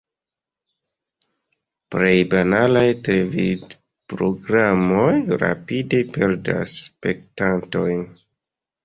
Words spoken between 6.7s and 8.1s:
spektantojn.